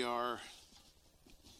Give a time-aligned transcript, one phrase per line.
[0.00, 0.40] We are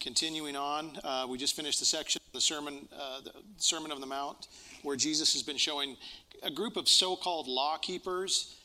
[0.01, 0.99] continuing on.
[1.05, 4.49] Uh, we just finished the section, the sermon, uh, the Sermon of the Mount,
[4.83, 5.99] where Jesus has been showing
[6.43, 8.57] a group of so-called law keepers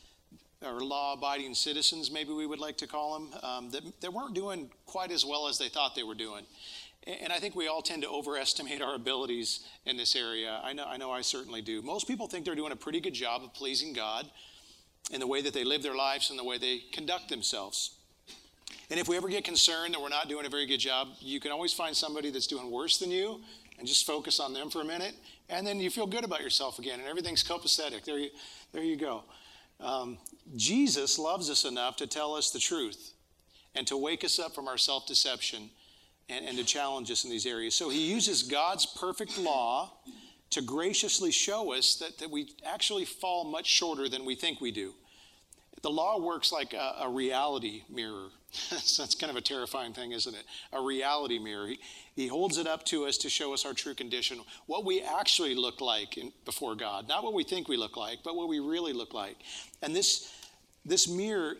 [0.66, 4.70] or law-abiding citizens, maybe we would like to call them, um, that, that weren't doing
[4.86, 6.46] quite as well as they thought they were doing.
[7.05, 10.62] And I think we all tend to overestimate our abilities in this area.
[10.64, 11.82] I know, I know I certainly do.
[11.82, 14.26] Most people think they're doing a pretty good job of pleasing God
[15.12, 17.95] in the way that they live their lives and the way they conduct themselves.
[18.89, 21.39] And if we ever get concerned that we're not doing a very good job, you
[21.39, 23.41] can always find somebody that's doing worse than you
[23.80, 25.16] and just focus on them for a minute.
[25.49, 28.05] And then you feel good about yourself again, and everything's copacetic.
[28.05, 28.29] There you,
[28.71, 29.23] there you go.
[29.79, 30.17] Um,
[30.55, 33.13] Jesus loves us enough to tell us the truth
[33.76, 35.70] and to wake us up from our self deception
[36.29, 37.76] and, and to challenge us in these areas.
[37.76, 39.91] So he uses God's perfect law
[40.52, 44.71] to graciously show us that, that we actually fall much shorter than we think we
[44.71, 44.93] do.
[45.81, 48.29] The law works like a, a reality mirror.
[48.70, 50.45] that's kind of a terrifying thing, isn't it?
[50.73, 51.68] A reality mirror.
[51.68, 51.80] He,
[52.16, 55.55] he holds it up to us to show us our true condition, what we actually
[55.55, 57.07] look like in, before God.
[57.07, 59.38] Not what we think we look like, but what we really look like.
[59.82, 60.34] And this,
[60.85, 61.55] this mirror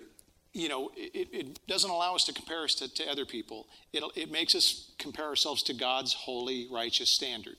[0.56, 3.68] you know, it, it, doesn't allow us to compare us to, to other people.
[3.92, 7.58] It, it makes us compare ourselves to God's holy, righteous standard.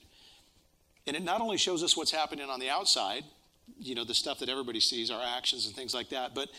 [1.05, 3.23] And it not only shows us what's happening on the outside,
[3.79, 6.49] you know, the stuff that everybody sees, our actions and things like that, but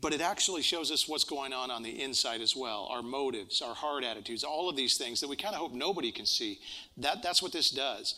[0.00, 3.62] but it actually shows us what's going on on the inside as well our motives
[3.62, 6.58] our heart attitudes all of these things that we kind of hope nobody can see.
[6.96, 8.16] That, that's what this does.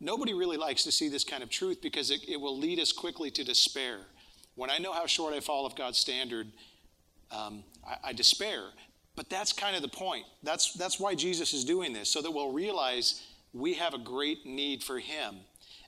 [0.00, 2.92] Nobody really likes to see this kind of truth because it, it will lead us
[2.92, 3.98] quickly to despair.
[4.54, 6.48] When i know how short i fall of god's standard
[7.30, 8.62] um, I, I despair.
[9.16, 10.24] But that's kind of the point.
[10.42, 14.46] That's, that's why jesus is doing this so that we'll realize we have a great
[14.46, 15.36] need for Him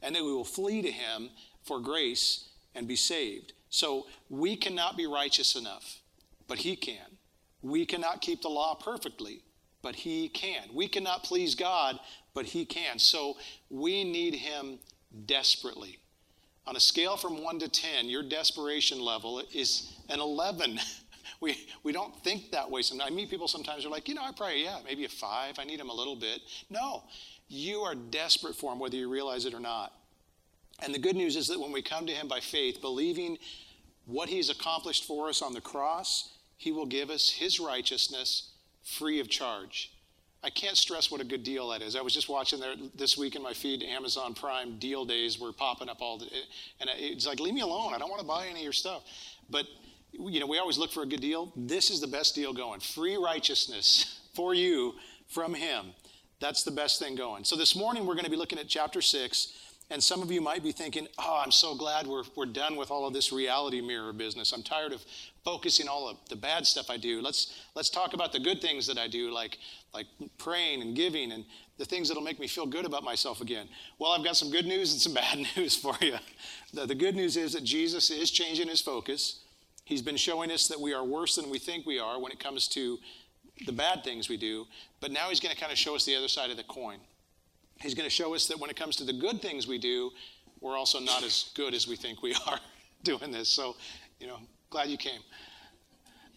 [0.02, 1.30] and that we will flee to Him
[1.64, 3.52] for grace and be saved.
[3.72, 6.00] So we cannot be righteous enough,
[6.46, 7.18] but He can.
[7.62, 9.42] We cannot keep the law perfectly,
[9.80, 10.68] but He can.
[10.74, 11.98] We cannot please God,
[12.34, 12.98] but He can.
[12.98, 13.38] So
[13.70, 14.78] we need Him
[15.24, 15.98] desperately.
[16.66, 20.78] On a scale from 1 to 10, your desperation level is an 11.
[21.40, 23.10] we, we don't think that way sometimes.
[23.10, 25.58] I meet people sometimes they're like, you know, I pray, yeah, maybe a 5.
[25.58, 26.42] I need Him a little bit.
[26.68, 27.04] No,
[27.48, 29.94] you are desperate for him, whether you realize it or not.
[30.82, 33.38] And the good news is that when we come to him by faith, believing
[34.06, 38.50] what he's accomplished for us on the cross, he will give us his righteousness
[38.82, 39.92] free of charge.
[40.44, 41.94] I can't stress what a good deal that is.
[41.94, 45.52] I was just watching there this week in my feed, Amazon Prime deal days were
[45.52, 46.26] popping up all the,
[46.80, 47.94] and it's like, leave me alone.
[47.94, 49.04] I don't want to buy any of your stuff.
[49.48, 49.66] But
[50.10, 51.52] you know, we always look for a good deal.
[51.56, 52.80] This is the best deal going.
[52.80, 54.94] Free righteousness for you
[55.28, 55.94] from him.
[56.40, 57.44] That's the best thing going.
[57.44, 59.52] So this morning we're going to be looking at chapter 6.
[59.92, 62.90] And some of you might be thinking, oh, I'm so glad we're, we're done with
[62.90, 64.52] all of this reality mirror business.
[64.52, 65.04] I'm tired of
[65.44, 67.20] focusing all of the bad stuff I do.
[67.20, 69.58] Let's, let's talk about the good things that I do, like,
[69.92, 70.06] like
[70.38, 71.44] praying and giving and
[71.76, 73.68] the things that'll make me feel good about myself again.
[73.98, 76.16] Well, I've got some good news and some bad news for you.
[76.72, 79.40] The, the good news is that Jesus is changing his focus.
[79.84, 82.40] He's been showing us that we are worse than we think we are when it
[82.40, 82.98] comes to
[83.66, 84.66] the bad things we do,
[85.00, 86.98] but now he's going to kind of show us the other side of the coin.
[87.82, 90.10] He's going to show us that when it comes to the good things we do,
[90.60, 92.60] we're also not as good as we think we are
[93.02, 93.48] doing this.
[93.48, 93.76] So,
[94.20, 94.38] you know,
[94.70, 95.20] glad you came.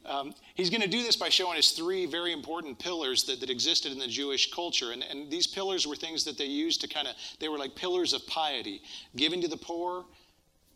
[0.05, 3.49] Um, he's going to do this by showing us three very important pillars that, that
[3.49, 4.91] existed in the Jewish culture.
[4.91, 7.75] And, and these pillars were things that they used to kind of, they were like
[7.75, 8.81] pillars of piety
[9.15, 10.05] giving to the poor,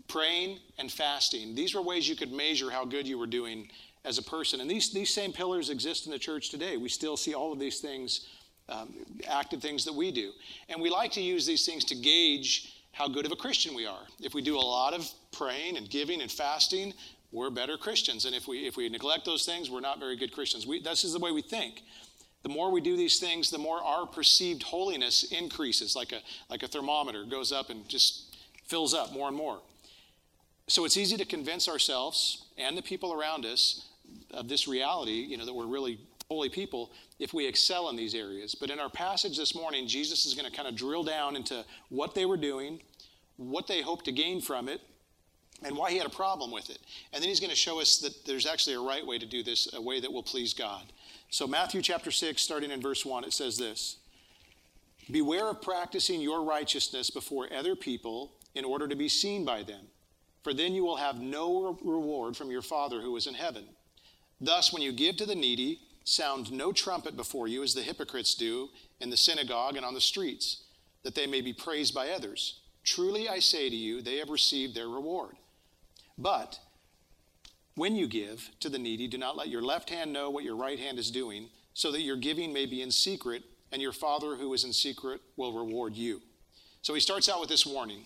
[0.07, 1.53] praying, and fasting.
[1.53, 3.69] These were ways you could measure how good you were doing
[4.03, 4.61] as a person.
[4.61, 6.77] And these, these same pillars exist in the church today.
[6.77, 8.27] We still see all of these things,
[8.69, 8.93] um,
[9.27, 10.31] active things that we do.
[10.69, 13.85] And we like to use these things to gauge how good of a Christian we
[13.85, 14.01] are.
[14.21, 16.93] If we do a lot of praying and giving and fasting,
[17.31, 18.25] we're better Christians.
[18.25, 20.65] And if we, if we neglect those things, we're not very good Christians.
[20.65, 21.83] We, this is the way we think.
[22.43, 26.63] The more we do these things, the more our perceived holiness increases, like a, like
[26.63, 28.35] a thermometer goes up and just
[28.65, 29.59] fills up more and more.
[30.67, 33.87] So it's easy to convince ourselves and the people around us
[34.31, 38.15] of this reality, you know, that we're really holy people if we excel in these
[38.15, 38.55] areas.
[38.55, 41.65] But in our passage this morning, Jesus is going to kind of drill down into
[41.89, 42.81] what they were doing,
[43.35, 44.81] what they hoped to gain from it,
[45.61, 46.79] and why he had a problem with it.
[47.11, 49.43] And then he's going to show us that there's actually a right way to do
[49.43, 50.83] this, a way that will please God.
[51.29, 53.97] So, Matthew chapter 6, starting in verse 1, it says this
[55.11, 59.81] Beware of practicing your righteousness before other people in order to be seen by them,
[60.43, 63.65] for then you will have no reward from your Father who is in heaven.
[64.39, 68.35] Thus, when you give to the needy, sound no trumpet before you, as the hypocrites
[68.35, 68.69] do
[68.99, 70.63] in the synagogue and on the streets,
[71.03, 72.59] that they may be praised by others.
[72.83, 75.35] Truly, I say to you, they have received their reward.
[76.17, 76.59] But
[77.79, 80.57] When you give to the needy, do not let your left hand know what your
[80.57, 83.41] right hand is doing, so that your giving may be in secret,
[83.71, 86.21] and your Father who is in secret will reward you.
[86.81, 88.05] So he starts out with this warning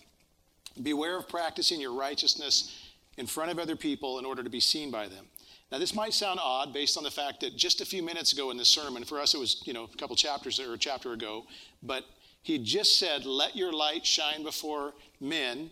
[0.84, 2.72] Beware of practicing your righteousness
[3.18, 5.26] in front of other people in order to be seen by them.
[5.74, 8.52] Now, this might sound odd based on the fact that just a few minutes ago
[8.52, 11.14] in the sermon, for us it was, you know, a couple chapters or a chapter
[11.14, 11.48] ago,
[11.82, 12.06] but
[12.44, 15.72] he just said, Let your light shine before men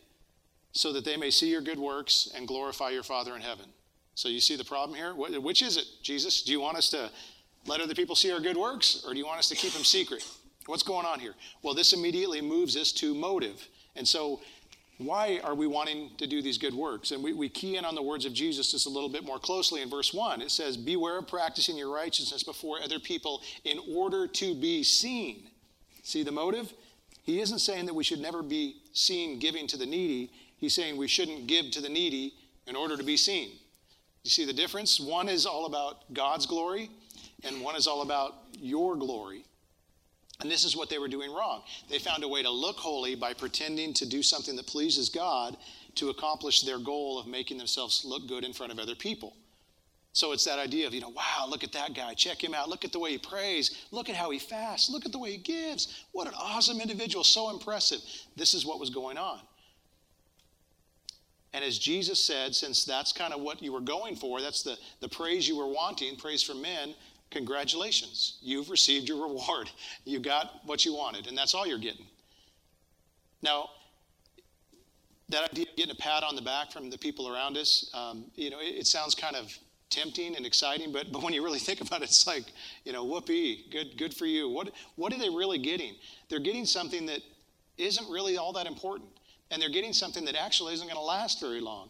[0.71, 3.65] so that they may see your good works and glorify your Father in heaven.
[4.15, 5.13] So you see the problem here?
[5.13, 6.41] Which is it, Jesus?
[6.41, 7.11] Do you want us to
[7.67, 9.83] let other people see our good works, or do you want us to keep them
[9.83, 10.27] secret?
[10.65, 11.35] What's going on here?
[11.61, 13.67] Well, this immediately moves us to motive.
[13.95, 14.41] And so,
[15.05, 17.11] why are we wanting to do these good works?
[17.11, 19.39] And we, we key in on the words of Jesus just a little bit more
[19.39, 20.41] closely in verse 1.
[20.41, 25.47] It says, Beware of practicing your righteousness before other people in order to be seen.
[26.03, 26.73] See the motive?
[27.23, 30.31] He isn't saying that we should never be seen giving to the needy.
[30.57, 32.33] He's saying we shouldn't give to the needy
[32.67, 33.51] in order to be seen.
[34.23, 34.99] You see the difference?
[34.99, 36.89] One is all about God's glory,
[37.43, 39.45] and one is all about your glory.
[40.41, 41.63] And this is what they were doing wrong.
[41.89, 45.55] They found a way to look holy by pretending to do something that pleases God
[45.95, 49.35] to accomplish their goal of making themselves look good in front of other people.
[50.13, 52.13] So it's that idea of, you know, wow, look at that guy.
[52.15, 52.67] Check him out.
[52.67, 53.85] Look at the way he prays.
[53.91, 54.89] Look at how he fasts.
[54.89, 56.05] Look at the way he gives.
[56.11, 57.23] What an awesome individual.
[57.23, 57.99] So impressive.
[58.35, 59.39] This is what was going on.
[61.53, 64.77] And as Jesus said, since that's kind of what you were going for, that's the,
[65.01, 66.93] the praise you were wanting, praise from men,
[67.31, 68.37] congratulations.
[68.41, 69.69] You've received your reward.
[70.05, 72.05] You got what you wanted, and that's all you're getting.
[73.43, 73.69] Now,
[75.29, 78.25] that idea of getting a pat on the back from the people around us, um,
[78.35, 79.55] you know, it, it, sounds kind of
[79.89, 82.45] tempting and exciting, but, but when you really think about it, it's like,
[82.83, 84.49] you know, whoopee, good, good for you.
[84.49, 85.95] What, what are they really getting?
[86.29, 87.21] They're getting something that
[87.77, 89.09] isn't really all that important
[89.51, 91.89] and they're getting something that actually isn't going to last very long.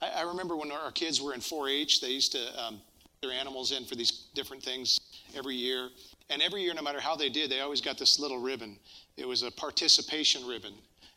[0.00, 2.80] I, I, remember when our kids were in 4-H, they used to um,
[3.24, 5.00] their animals in for these different things
[5.36, 5.88] every year,
[6.30, 8.78] and every year, no matter how they did, they always got this little ribbon.
[9.16, 10.74] It was a participation ribbon,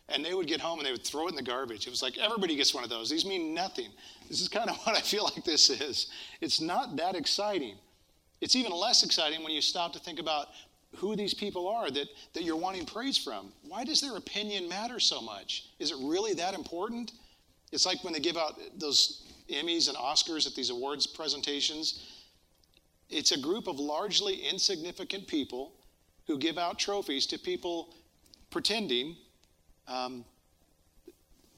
[0.10, 1.88] and they would get home and they would throw it in the garbage.
[1.88, 3.10] It was like everybody gets one of those.
[3.10, 3.90] These mean nothing.
[4.30, 6.08] This is kind of what I feel like this is.
[6.42, 7.76] It's not that exciting.
[8.42, 10.48] It's even less exciting when you stop to think about
[10.96, 13.52] who these people are that, that you're wanting praise from.
[13.68, 15.66] Why does their opinion matter so much?
[15.80, 17.14] Is it really that important?
[17.72, 22.24] It's like when they give out those Emmys and Oscars at these awards presentations.
[23.10, 25.74] It's a group of largely insignificant people
[26.26, 27.96] who give out trophies to people
[28.50, 29.16] pretending
[29.88, 30.26] um,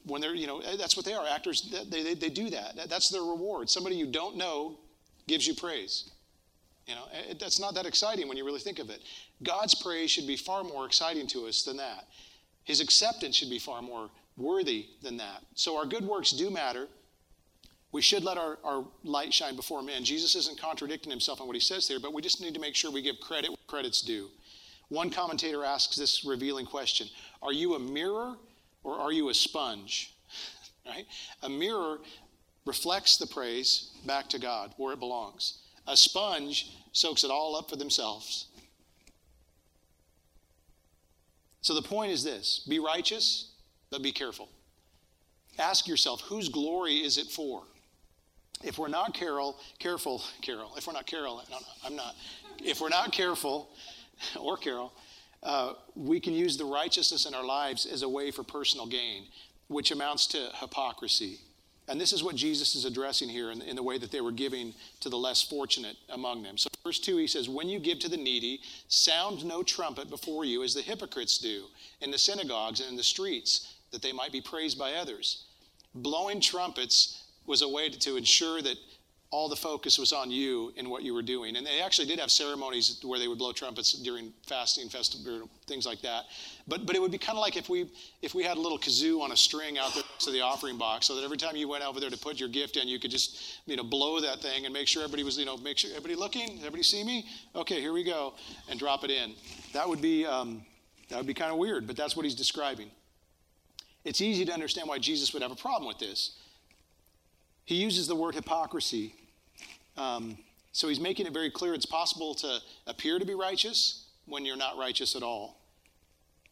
[0.05, 1.25] when they're, you know, that's what they are.
[1.27, 2.89] Actors, they, they, they do that.
[2.89, 3.69] That's their reward.
[3.69, 4.77] Somebody you don't know
[5.27, 6.11] gives you praise.
[6.87, 7.05] You know,
[7.39, 9.01] that's not that exciting when you really think of it.
[9.43, 12.07] God's praise should be far more exciting to us than that.
[12.63, 15.43] His acceptance should be far more worthy than that.
[15.53, 16.87] So our good works do matter.
[17.91, 20.03] We should let our, our light shine before men.
[20.03, 22.75] Jesus isn't contradicting himself on what he says here, but we just need to make
[22.75, 24.29] sure we give credit where credit's due.
[24.89, 27.07] One commentator asks this revealing question
[27.41, 28.35] Are you a mirror
[28.83, 30.13] or are you a sponge?
[30.85, 31.05] right?
[31.43, 31.99] A mirror
[32.65, 35.59] reflects the praise back to God where it belongs.
[35.87, 38.47] A sponge soaks it all up for themselves.
[41.61, 43.53] So the point is this be righteous,
[43.89, 44.49] but be careful.
[45.57, 47.63] Ask yourself, whose glory is it for?
[48.63, 52.15] If we're not careful, careful, Carol, if we're not Carol, no, no, I'm not.
[52.63, 53.69] If we're not careful,
[54.39, 54.91] or Carol,
[55.43, 59.23] uh, we can use the righteousness in our lives as a way for personal gain,
[59.67, 61.39] which amounts to hypocrisy.
[61.87, 64.31] And this is what Jesus is addressing here in, in, the way that they were
[64.31, 66.55] giving to the less fortunate among them.
[66.55, 70.45] So, verse 2, he says, When you give to the needy, sound no trumpet before
[70.45, 71.63] you, as the hypocrites do
[72.01, 75.45] in the synagogues and in the streets, that they might be praised by others.
[75.95, 78.77] Blowing trumpets was a way to, to ensure that
[79.31, 81.55] all the focus was on you and what you were doing.
[81.55, 85.85] And they actually did have ceremonies where they would blow trumpets during fasting, festival, things
[85.85, 86.23] like that.
[86.67, 87.91] But but it would be kind of like if we
[88.23, 91.05] if we had a little kazoo on a string out there to the offering box,
[91.05, 93.11] so that every time you went over there to put your gift in, you could
[93.11, 95.91] just you know blow that thing and make sure everybody was you know make sure
[95.91, 97.25] everybody looking, everybody see me.
[97.55, 98.33] Okay, here we go,
[98.67, 99.35] and drop it in.
[99.73, 100.63] That would be um,
[101.09, 102.89] that would be kind of weird, but that's what he's describing.
[104.05, 106.37] It's easy to understand why Jesus would have a problem with this.
[107.69, 109.13] He uses the word hypocrisy
[109.95, 110.39] um,
[110.71, 114.57] so he's making it very clear it's possible to appear to be righteous when you're
[114.57, 115.61] not righteous at all.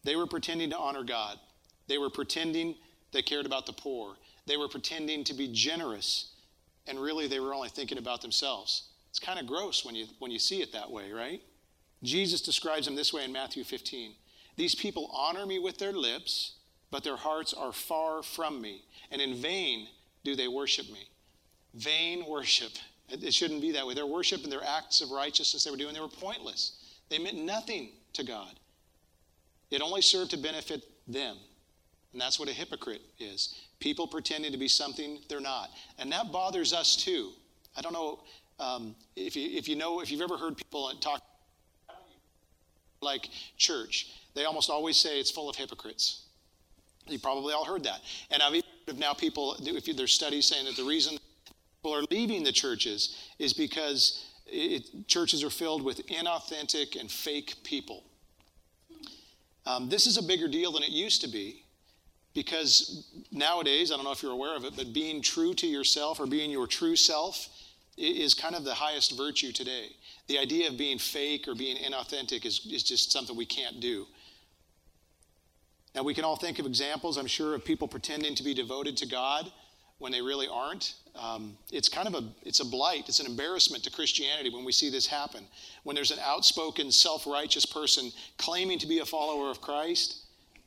[0.04, 1.40] They were pretending to honor God,
[1.88, 2.76] they were pretending
[3.14, 6.34] they cared about the poor, they were pretending to be generous,
[6.86, 8.90] and really they were only thinking about themselves.
[9.10, 11.42] It's kind of gross when you, when you see it that way, right?
[12.04, 14.14] Jesus describes them this way in Matthew 15
[14.56, 16.58] These people honor me with their lips,
[16.92, 19.88] but their hearts are far from me, and in vain
[20.28, 21.08] do they worship me.
[21.74, 22.74] vain worship.
[23.08, 23.94] It, shouldn't be that way.
[23.94, 27.00] Their worship and their acts of righteousness they were doing, they were pointless.
[27.10, 28.60] They meant nothing to God.
[29.72, 31.38] It only served to benefit them.
[32.12, 33.56] And that's what a hypocrite is.
[33.80, 35.70] People pretending to be something they're not.
[35.98, 37.32] And that bothers us too.
[37.78, 38.20] I don't know
[38.60, 41.22] um, if, you, if you know, if you've ever heard people talk
[43.02, 46.24] like church, they almost always say it's full of hypocrites.
[47.08, 48.02] You probably all heard that.
[48.30, 51.18] And I've even now people, if there's studies saying that the reason
[51.78, 57.56] people are leaving the churches is because it, churches are filled with inauthentic and fake
[57.64, 58.04] people.
[59.66, 61.64] Um, this is a bigger deal than it used to be
[62.34, 66.20] because nowadays, I don't know if you're aware of it, but being true to yourself
[66.20, 67.50] or being your true self
[67.98, 69.88] is kind of the highest virtue today.
[70.28, 74.06] The idea of being fake or being inauthentic is, is just something we can't do.
[75.98, 78.96] Now, we can all think of examples, I'm sure, of people pretending to be devoted
[78.98, 79.52] to God
[79.98, 80.94] when they really aren't.
[81.16, 83.10] Um, it's kind of a it's a blight.
[83.10, 85.44] It's an embarrassment to Christianity when we see this happen.
[85.82, 90.20] When there's an outspoken, self-righteous person claiming to be a follower of Christ,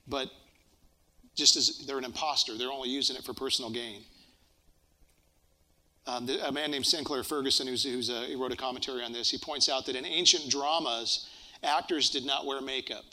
[0.08, 0.32] but
[1.36, 4.02] just as they're an impostor, they're only using it for personal gain.
[6.08, 9.12] Um, the, a man named Sinclair Ferguson, who's, who's a, he wrote a commentary on
[9.12, 11.28] this, he points out that in ancient dramas,
[11.62, 13.04] actors did not wear makeup;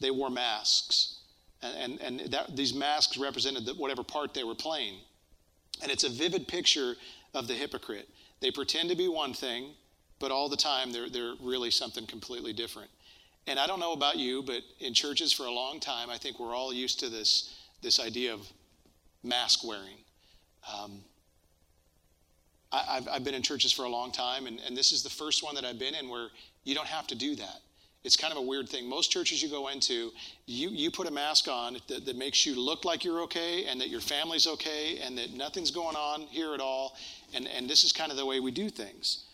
[0.00, 1.18] they wore masks,
[1.62, 4.96] and, and, and that, these masks represented the, whatever part they were playing.
[5.82, 6.94] And it's a vivid picture
[7.34, 8.08] of the hypocrite.
[8.40, 9.70] They pretend to be one thing,
[10.18, 12.90] but all the time they're, they're really something completely different.
[13.46, 16.38] And I don't know about you, but in churches for a long time, I think
[16.38, 18.46] we're all used to this, this idea of
[19.24, 19.96] mask wearing.
[20.72, 21.00] Um,
[22.70, 25.10] I, have I've been in churches for a long time, and, and this is the
[25.10, 26.28] first one that I've been in where
[26.64, 27.60] you don't have to do that.
[28.04, 28.88] It's kind of a weird thing.
[28.88, 30.10] Most churches you go into,
[30.46, 33.80] you, you put a mask on that, that makes you look like you're okay and
[33.80, 36.96] that your family's okay and that nothing's going on here at all.
[37.32, 39.24] And, and this is kind of the way we do things.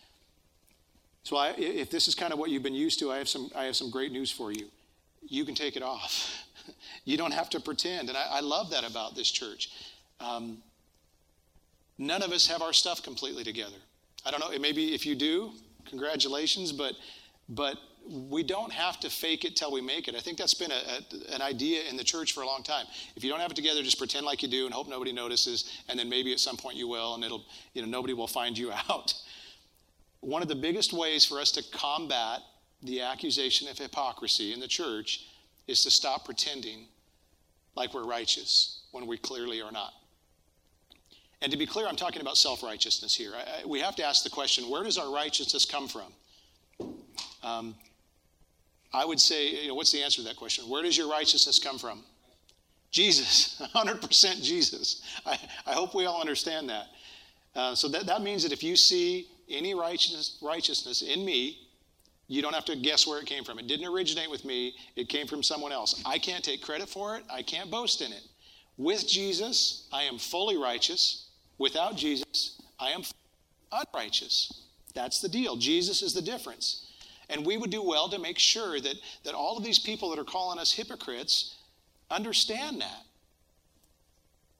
[1.23, 3.49] So I, if this is kind of what you've been used to, I have some,
[3.55, 4.67] I have some great news for you.
[5.27, 6.45] You can take it off.
[7.05, 8.09] you don't have to pretend.
[8.09, 9.71] And I, I love that about this church.
[10.19, 10.59] Um,
[11.97, 13.77] none of us have our stuff completely together.
[14.25, 15.51] I don't know, maybe if you do,
[15.85, 16.93] congratulations, but,
[17.47, 17.77] but
[18.09, 20.15] we don't have to fake it till we make it.
[20.15, 22.85] I think that's been a, a, an idea in the church for a long time.
[23.15, 25.83] If you don't have it together, just pretend like you do and hope nobody notices,
[25.87, 28.57] and then maybe at some point you will, and it'll, you know, nobody will find
[28.57, 29.13] you out.
[30.21, 32.39] One of the biggest ways for us to combat
[32.81, 35.27] the accusation of hypocrisy in the church
[35.67, 36.87] is to stop pretending
[37.75, 39.93] like we're righteous when we clearly are not.
[41.41, 43.33] And to be clear, I'm talking about self righteousness here.
[43.35, 46.11] I, I, we have to ask the question where does our righteousness come from?
[47.43, 47.75] Um,
[48.93, 50.67] I would say, you know, what's the answer to that question?
[50.67, 52.03] Where does your righteousness come from?
[52.91, 55.03] Jesus, 100% Jesus.
[55.25, 56.87] I, I hope we all understand that.
[57.55, 61.67] Uh, so that, that means that if you see any righteousness, righteousness in me,
[62.27, 63.57] you don't have to guess where it came from.
[63.57, 66.01] It didn't originate with me, it came from someone else.
[66.05, 68.21] I can't take credit for it, I can't boast in it.
[68.77, 71.27] With Jesus, I am fully righteous.
[71.57, 73.01] Without Jesus, I am
[73.71, 74.61] unrighteous.
[74.93, 75.57] That's the deal.
[75.57, 76.88] Jesus is the difference.
[77.29, 80.19] And we would do well to make sure that, that all of these people that
[80.19, 81.55] are calling us hypocrites
[82.09, 83.03] understand that.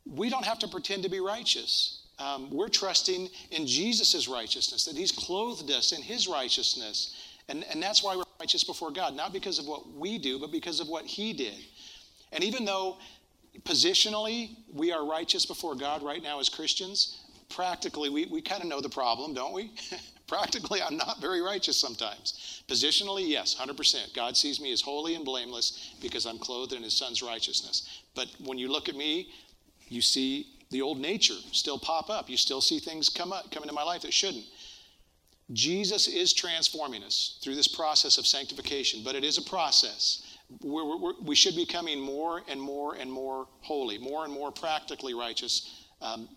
[0.05, 2.03] We don't have to pretend to be righteous.
[2.19, 7.15] Um, we're trusting in Jesus' righteousness, that He's clothed us in His righteousness.
[7.47, 10.51] And, and that's why we're righteous before God, not because of what we do, but
[10.51, 11.57] because of what He did.
[12.31, 12.97] And even though
[13.63, 18.67] positionally we are righteous before God right now as Christians, practically we, we kind of
[18.67, 19.71] know the problem, don't we?
[20.29, 22.63] Practically, I'm not very righteous sometimes.
[22.67, 24.13] Positionally, yes, 100%.
[24.13, 28.03] God sees me as holy and blameless because I'm clothed in his son's righteousness.
[28.13, 29.31] But when you look at me,
[29.88, 32.29] you see the old nature still pop up.
[32.29, 34.45] You still see things come up, come into my life that shouldn't.
[35.51, 40.27] Jesus is transforming us through this process of sanctification, but it is a process.
[40.62, 44.51] We're, we're, we should be becoming more and more and more holy, more and more
[44.51, 46.29] practically righteous um,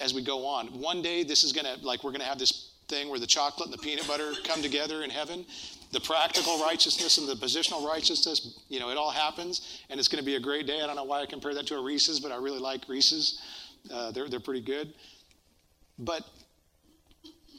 [0.00, 0.66] as we go on.
[0.80, 3.26] One day, this is going to, like, we're going to have this thing where the
[3.26, 5.46] chocolate and the peanut butter come together in heaven.
[5.92, 10.22] The practical righteousness and the positional righteousness, you know, it all happens, and it's going
[10.22, 10.82] to be a great day.
[10.82, 13.40] I don't know why I compare that to a Reese's, but I really like Reese's.
[13.92, 14.92] Uh, they're, they're pretty good.
[15.98, 16.22] But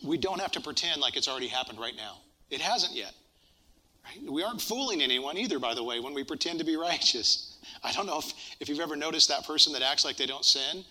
[0.03, 2.19] we don't have to pretend like it's already happened right now.
[2.49, 3.13] It hasn't yet.
[4.05, 4.31] Right?
[4.31, 7.57] We aren't fooling anyone either, by the way, when we pretend to be righteous.
[7.83, 10.45] I don't know if, if you've ever noticed that person that acts like they don't
[10.45, 10.83] sin.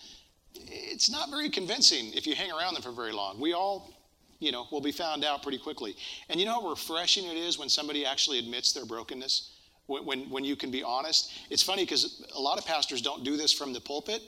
[0.53, 3.39] It's not very convincing if you hang around them for very long.
[3.39, 3.93] We all
[4.41, 5.95] you know, will be found out pretty quickly.
[6.27, 9.55] And you know how refreshing it is when somebody actually admits their brokenness?
[9.85, 11.31] When, when, when you can be honest?
[11.49, 14.21] It's funny because a lot of pastors don't do this from the pulpit,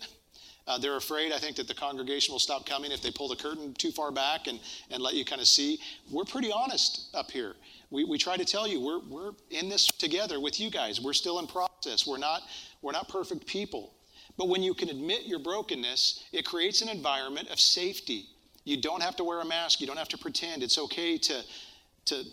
[0.65, 3.35] Uh, they're afraid, I think, that the congregation will stop coming if they pull the
[3.35, 4.59] curtain too far back and,
[4.91, 5.79] and let you kind of see.
[6.09, 7.55] We're pretty honest up here.
[7.89, 11.01] We, we try to tell you we're, we're in this together with you guys.
[11.01, 12.07] We're still in process.
[12.07, 12.43] We're not,
[12.81, 13.93] we're not perfect people.
[14.37, 18.27] But when you can admit your brokenness, it creates an environment of safety.
[18.63, 19.81] You don't have to wear a mask.
[19.81, 20.63] You don't have to pretend.
[20.63, 21.41] It's okay to,
[22.05, 22.23] to,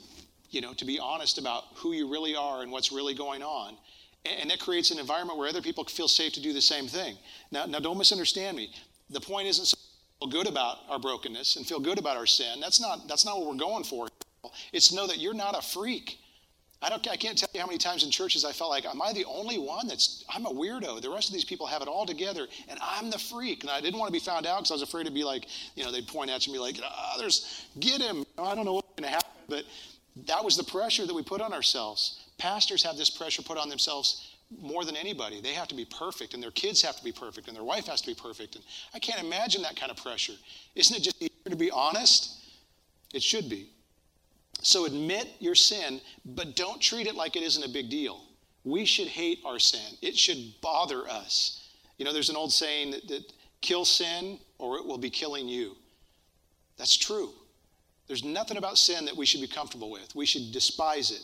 [0.50, 3.76] you know, to be honest about who you really are and what's really going on.
[4.24, 7.16] And that creates an environment where other people feel safe to do the same thing.
[7.50, 8.70] Now, now don't misunderstand me.
[9.08, 9.76] The point isn't to
[10.20, 12.60] feel good about our brokenness and feel good about our sin.
[12.60, 14.08] That's not, that's not what we're going for.
[14.72, 16.19] It's know that you're not a freak.
[16.82, 19.02] I, don't, I can't tell you how many times in churches I felt like, am
[19.02, 21.02] I the only one that's, I'm a weirdo.
[21.02, 23.62] The rest of these people have it all together, and I'm the freak.
[23.62, 25.46] And I didn't want to be found out because I was afraid to be like,
[25.74, 28.24] you know, they'd point at you and be like, ah, there's, get him.
[28.38, 29.30] I don't know what's going to happen.
[29.46, 29.64] But
[30.26, 32.24] that was the pressure that we put on ourselves.
[32.38, 35.40] Pastors have this pressure put on themselves more than anybody.
[35.40, 37.86] They have to be perfect, and their kids have to be perfect, and their wife
[37.86, 38.56] has to be perfect.
[38.56, 40.32] And I can't imagine that kind of pressure.
[40.74, 42.38] Isn't it just easier to be honest?
[43.12, 43.68] It should be.
[44.62, 48.22] So admit your sin, but don't treat it like it isn't a big deal.
[48.64, 51.68] We should hate our sin, it should bother us.
[51.98, 55.48] You know, there's an old saying that, that kill sin or it will be killing
[55.48, 55.76] you.
[56.78, 57.30] That's true.
[58.06, 60.14] There's nothing about sin that we should be comfortable with.
[60.14, 61.22] We should despise it.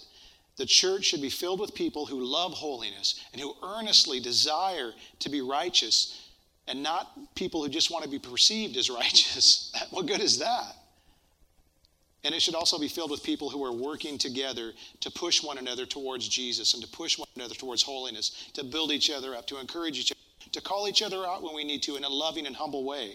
[0.57, 5.28] The church should be filled with people who love holiness and who earnestly desire to
[5.28, 6.31] be righteous
[6.69, 9.73] and not people who just want to be perceived as righteous.
[9.90, 10.76] what good is that?
[12.26, 15.59] And it should also be filled with people who are working together to push one
[15.59, 19.47] another towards Jesus and to push one another towards holiness, to build each other up,
[19.47, 22.09] to encourage each other, to call each other out when we need to in a
[22.09, 23.14] loving and humble way.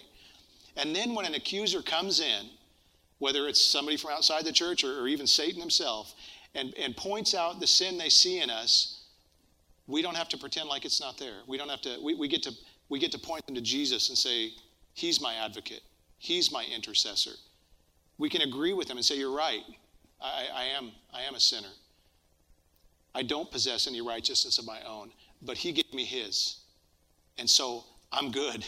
[0.78, 2.46] And then when an accuser comes in,
[3.18, 6.14] whether it's somebody from outside the church or, or even Satan himself,
[6.54, 9.04] and, and points out the sin they see in us,
[9.86, 11.40] we don't have to pretend like it's not there.
[11.46, 12.52] We don't have to, we, we, get to,
[12.88, 14.52] we get to point them to Jesus and say,
[14.94, 15.82] He's my advocate,
[16.16, 17.32] He's my intercessor.
[18.18, 19.62] We can agree with him and say, You're right.
[20.20, 21.72] I, I, am, I am a sinner.
[23.14, 25.10] I don't possess any righteousness of my own,
[25.42, 26.60] but he gave me his.
[27.38, 28.64] And so I'm good.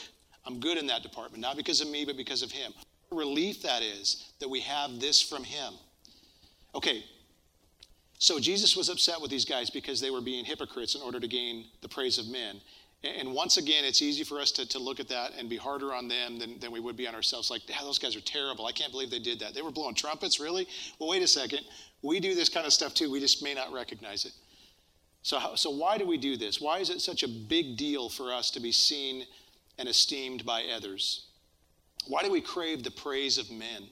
[0.47, 2.73] I'm good in that department, not because of me, but because of him.
[3.11, 5.75] Relief that is that we have this from him.
[6.75, 7.05] Okay,
[8.19, 11.29] so Jesus was upset with these guys because they were being hypocrites in order to
[11.29, 12.61] gain the praise of men.
[13.05, 15.93] And once again, it's easy for us to, to look at that and be harder
[15.93, 17.51] on them than, than we would be on ourselves.
[17.51, 18.67] Like, yeah, those guys are terrible.
[18.67, 19.55] I can't believe they did that.
[19.55, 20.67] They were blowing trumpets, really?
[20.99, 21.61] Well, wait a second.
[22.01, 23.11] We do this kind of stuff too.
[23.11, 24.33] We just may not recognize it.
[25.23, 26.61] So, how, so why do we do this?
[26.61, 29.25] Why is it such a big deal for us to be seen
[29.79, 31.27] and esteemed by others?
[32.07, 33.89] Why do we crave the praise of men?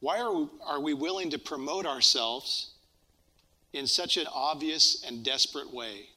[0.00, 2.72] Why are we, are we willing to promote ourselves
[3.72, 6.08] in such an obvious and desperate way?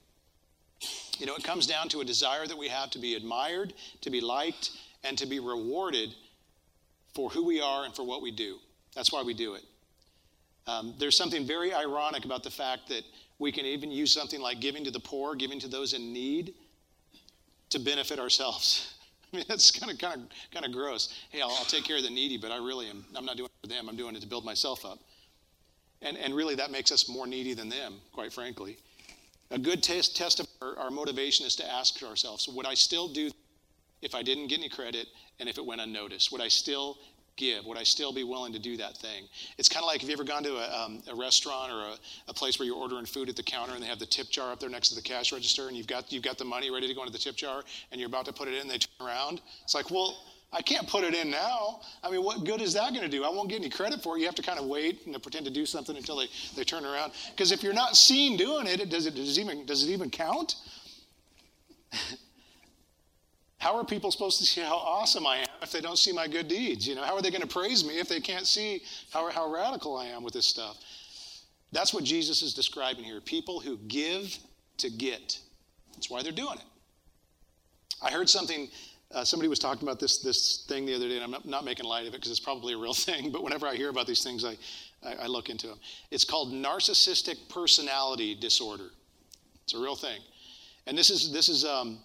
[1.19, 4.10] You know, it comes down to a desire that we have to be admired, to
[4.10, 4.71] be liked,
[5.04, 6.13] and to be rewarded
[7.13, 8.58] for who we are and for what we do.
[8.95, 9.63] That's why we do it.
[10.65, 13.04] Um, there's something very ironic about the fact that
[13.39, 16.54] we can even use something like giving to the poor, giving to those in need,
[17.69, 18.95] to benefit ourselves.
[19.34, 21.13] I mean, that's kind of kind of kind of gross.
[21.32, 23.04] Hey, I'll, I'll, take care of the needy, but I really am.
[23.15, 23.89] I'm not doing it for them.
[23.89, 24.99] I'm doing it to build myself up.
[26.02, 28.78] And and really, that makes us more needy than them, quite frankly.
[29.54, 33.08] A good test, test of our, our motivation is to ask ourselves would I still
[33.08, 33.30] do
[34.02, 35.08] if I didn't get any credit
[35.39, 36.32] and if it went unnoticed?
[36.32, 36.98] Would I still
[37.36, 37.63] give?
[37.66, 39.26] Would I still be willing to do that thing?
[39.60, 41.96] It's kind of like have you ever gone to a, um, a restaurant or a,
[42.30, 44.52] a, place where you're ordering food at the counter and they have the tip jar
[44.52, 46.88] up there next to the cash register and you've got, you've got the money ready
[46.88, 48.80] to go into the tip jar and you're about to put it in and they
[48.80, 49.39] turn around?
[49.63, 50.18] It's like, well,
[50.54, 51.82] I can't put it in now.
[52.04, 53.24] I mean, what good is that going to do?
[53.24, 54.20] I won't get any credit for it.
[54.20, 56.86] You have to kind of wait and pretend to do something until they, they turn
[56.86, 57.12] around.
[57.32, 60.12] Because if you're not seen doing it, does it, does it, even, does it even
[60.12, 60.56] count?
[63.58, 66.28] how are people supposed to see how awesome I am if they don't see my
[66.28, 66.88] good deeds?
[66.88, 69.52] You know, how are they going to praise me if they can't see how, how
[69.52, 70.78] radical I am with this stuff?
[71.72, 73.20] That's what Jesus is describing here.
[73.22, 74.38] People who give
[74.78, 75.39] to get.
[75.94, 76.66] That's why they're doing it.
[78.04, 78.70] I heard something
[79.13, 81.86] uh, somebody was talking about this this thing the other day, and I'm not, making
[81.86, 83.32] light of it because it's probably a real thing.
[83.32, 84.58] But whenever I hear about these things, I,
[85.04, 85.80] I, I look into them.
[86.12, 88.89] It's called narcissistic personality disorder.
[89.63, 90.19] It's a real thing,
[90.88, 91.65] and this is this is.
[91.65, 91.99] Um,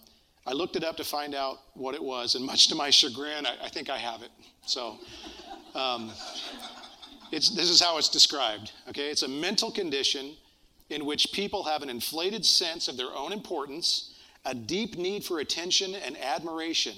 [0.47, 3.45] I looked it up to find out what it was, and much to my chagrin,
[3.45, 4.31] I, I think I have it.
[4.65, 4.97] So.
[5.75, 6.11] Um,
[7.31, 8.71] it's, this is how it's described.
[8.89, 10.35] Okay, it's a mental condition
[10.89, 15.39] in which people have an inflated sense of their own importance a deep need for
[15.39, 16.95] attention and admiration.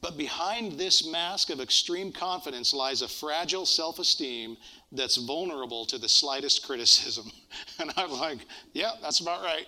[0.00, 4.56] But behind this mask of extreme confidence lies a fragile self esteem
[4.92, 7.30] that's vulnerable to the slightest criticism.
[7.80, 8.38] And I'm like,
[8.72, 9.66] yeah, that's about right.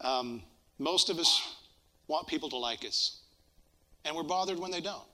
[0.00, 0.42] Um,
[0.78, 1.56] most of us
[2.08, 3.20] want people to like us.
[4.04, 5.06] and we're bothered when they don't.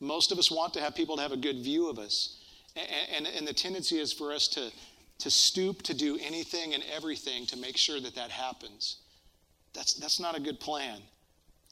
[0.00, 2.42] Most of us want to have people to have a good view of us.
[2.76, 4.70] And, and, and the tendency is for us to,
[5.18, 8.98] to stoop to do anything and everything to make sure that that happens.
[9.74, 11.00] That's, that's not a good plan.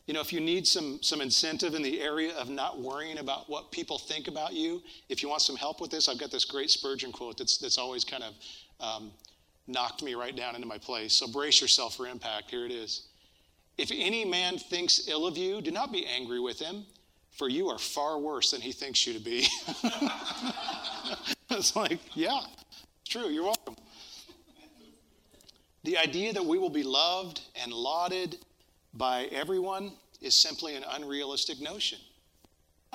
[0.07, 3.51] You know, if you need some, some incentive in the area of not worrying about
[3.51, 6.47] what people think about you, if you want some help with this, I've got this
[6.47, 8.35] great Spurgeon quote that's, that's always kind of
[8.81, 9.11] um,
[9.67, 11.13] knocked me right down into my place.
[11.13, 12.51] So brace yourself for impact.
[12.51, 13.09] Here it is.
[13.77, 16.87] If any man thinks ill of you, do not be angry with him,
[17.31, 19.47] for you are far worse than he thinks you to be.
[21.51, 22.41] it's like, yeah,
[23.07, 23.29] true.
[23.29, 23.77] You're welcome.
[25.85, 28.37] The idea that we will be loved and lauded
[28.95, 31.99] by everyone is simply an unrealistic notion.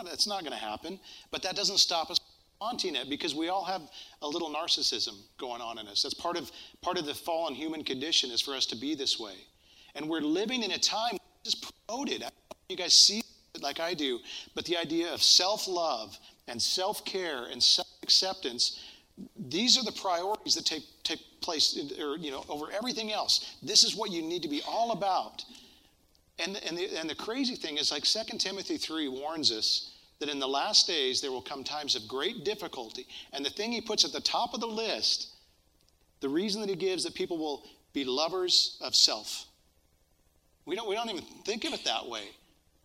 [0.03, 0.99] That's not going to happen,
[1.31, 2.19] but that doesn't stop us
[2.59, 3.81] wanting it because we all have
[4.21, 6.03] a little narcissism going on in us.
[6.03, 9.19] That's part of part of the fallen human condition is for us to be this
[9.19, 9.35] way.
[9.95, 12.23] And we're living in a time is promoted.
[12.69, 13.19] you guys see
[13.53, 14.19] it like I do,
[14.55, 16.17] but the idea of self-love
[16.47, 18.79] and self-care and self-acceptance
[19.37, 23.55] these are the priorities that take, take place or, you know, over everything else.
[23.61, 25.43] This is what you need to be all about.
[26.39, 30.29] And, and, the, and the crazy thing is, like 2 Timothy 3 warns us that
[30.29, 33.05] in the last days there will come times of great difficulty.
[33.33, 35.29] And the thing he puts at the top of the list,
[36.21, 39.45] the reason that he gives that people will be lovers of self.
[40.65, 42.29] We don't, we don't even think of it that way.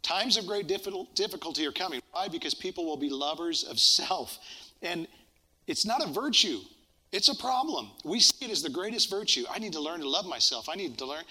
[0.03, 2.01] Times of great difficulty are coming.
[2.12, 2.29] Why?
[2.29, 4.38] Because people will be lovers of self.
[4.83, 5.07] And
[5.68, 6.59] it's not a virtue,
[7.12, 7.90] it's a problem.
[8.04, 9.44] We see it as the greatest virtue.
[9.50, 10.68] I need to learn to love myself.
[10.68, 11.24] I need to learn.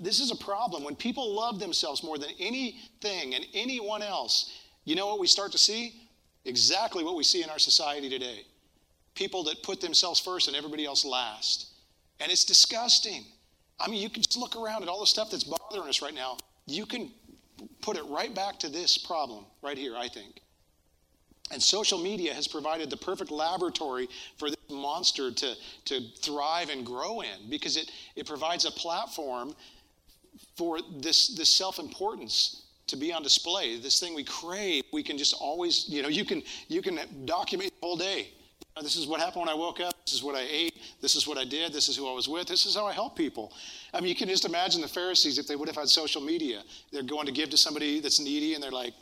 [0.00, 0.84] This is a problem.
[0.84, 4.52] When people love themselves more than anything and anyone else,
[4.84, 5.94] you know what we start to see?
[6.44, 8.44] Exactly what we see in our society today.
[9.14, 11.68] People that put themselves first and everybody else last.
[12.20, 13.24] And it's disgusting.
[13.80, 16.14] I mean, you can just look around at all the stuff that's bothering us right
[16.14, 16.36] now.
[16.66, 17.10] You can
[17.80, 20.42] put it right back to this problem right here, I think.
[21.50, 24.08] And social media has provided the perfect laboratory
[24.38, 25.54] for this monster to,
[25.86, 29.54] to thrive and grow in because it, it provides a platform
[30.56, 33.78] for this, this self importance to be on display.
[33.78, 37.72] This thing we crave, we can just always, you know, you can, you can document
[37.80, 38.28] the whole day.
[38.82, 39.94] This is what happened when I woke up.
[40.06, 40.78] This is what I ate.
[41.00, 41.72] This is what I did.
[41.72, 42.46] This is who I was with.
[42.46, 43.52] This is how I help people.
[43.92, 46.62] I mean, you can just imagine the Pharisees if they would have had social media.
[46.92, 48.94] They're going to give to somebody that's needy, and they're like,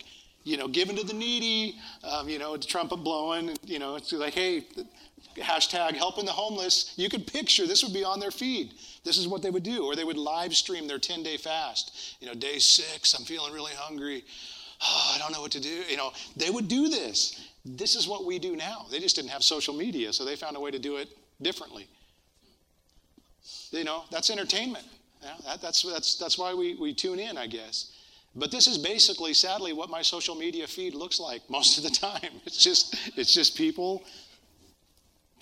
[0.48, 4.32] you know, giving to the needy, um, you know, trumpet blowing, you know, it's like,
[4.32, 4.64] hey,
[5.36, 6.94] hashtag helping the homeless.
[6.96, 8.72] You could picture this would be on their feed.
[9.04, 9.84] This is what they would do.
[9.84, 12.16] Or they would live stream their 10 day fast.
[12.20, 14.24] You know, day six, I'm feeling really hungry.
[14.82, 15.82] Oh, I don't know what to do.
[15.86, 17.46] You know, they would do this.
[17.66, 18.86] This is what we do now.
[18.90, 21.10] They just didn't have social media, so they found a way to do it
[21.42, 21.86] differently.
[23.70, 24.86] You know, that's entertainment.
[25.22, 27.92] Yeah, that, that's, that's, that's why we, we tune in, I guess.
[28.38, 31.90] But this is basically, sadly, what my social media feed looks like most of the
[31.90, 32.40] time.
[32.46, 34.04] It's just, it's just people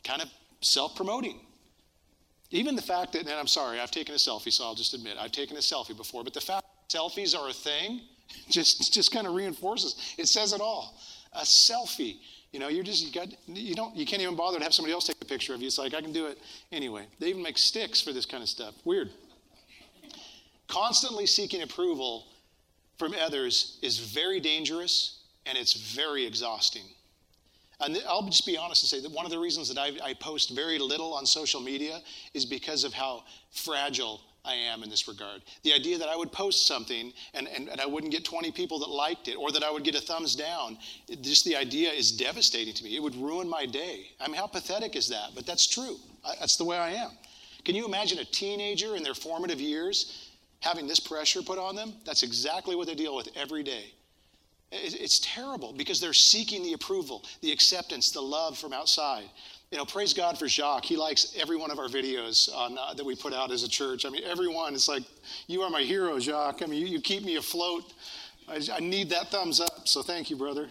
[0.04, 0.28] kind of
[0.60, 1.40] self-promoting.
[2.50, 5.16] Even the fact that, and I'm sorry, I've taken a selfie, so I'll just admit
[5.20, 8.02] I've taken a selfie before, but the fact selfies are a thing
[8.48, 10.14] just, just kind of reinforces.
[10.16, 10.98] It says it all.
[11.32, 12.16] A selfie.
[12.52, 14.94] You know, you're just you got you don't you can't even bother to have somebody
[14.94, 15.66] else take a picture of you.
[15.66, 16.38] It's like I can do it
[16.72, 17.04] anyway.
[17.18, 18.74] They even make sticks for this kind of stuff.
[18.84, 19.10] Weird.
[20.66, 22.24] Constantly seeking approval
[22.98, 26.82] from others is very dangerous and it's very exhausting.
[27.80, 30.14] And I'll just be honest and say that one of the reasons that I, I,
[30.14, 32.00] post very little on social media
[32.32, 35.42] is because of how fragile I am in this regard.
[35.62, 38.78] The idea that I would post something and, and, and I wouldn't get 20 people
[38.78, 40.78] that liked it or that I would get a thumbs down,
[41.20, 42.96] just the idea is devastating to me.
[42.96, 44.06] It would ruin my day.
[44.20, 45.32] I mean, how pathetic is that?
[45.34, 45.96] But that's true.
[46.24, 47.10] I, that's the way I am.
[47.64, 50.25] Can you imagine a teenager in their formative years
[50.60, 53.92] having this pressure put on them, that's exactly what they deal with every day.
[54.72, 59.24] It's terrible because they're seeking the approval, the acceptance, the love from outside.
[59.70, 60.84] You know, praise God for Jacques.
[60.84, 63.68] He likes every one of our videos on, uh, that we put out as a
[63.68, 64.04] church.
[64.04, 64.74] I mean, everyone.
[64.74, 65.02] It's like,
[65.46, 66.62] you are my hero, Jacques.
[66.62, 67.92] I mean, you, you keep me afloat.
[68.48, 69.86] I, I need that thumbs up.
[69.86, 70.68] So thank you, brother.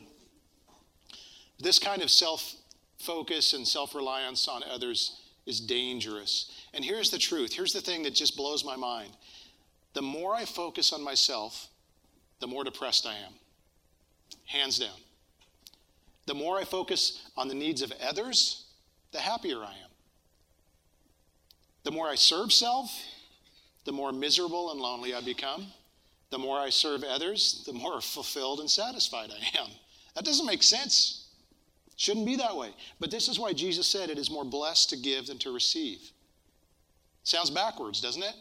[1.59, 2.55] This kind of self
[2.97, 6.51] focus and self reliance on others is dangerous.
[6.73, 7.53] And here's the truth.
[7.53, 9.11] Here's the thing that just blows my mind
[9.95, 11.69] the more I focus on myself,
[12.41, 13.33] the more depressed I am.
[14.45, 14.97] Hands down.
[16.27, 18.65] The more I focus on the needs of others,
[19.13, 19.89] the happier I am.
[21.83, 22.91] The more I serve self,
[23.85, 25.67] the more miserable and lonely I become.
[26.29, 29.69] The more I serve others, the more fulfilled and satisfied I am.
[30.15, 31.27] That doesn't make sense.
[31.95, 32.71] Shouldn't be that way.
[32.99, 36.11] But this is why Jesus said it is more blessed to give than to receive.
[37.23, 38.35] Sounds backwards, doesn't it?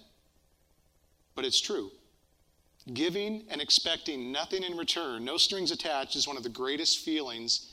[1.34, 1.90] But it's true.
[2.92, 7.72] Giving and expecting nothing in return, no strings attached, is one of the greatest feelings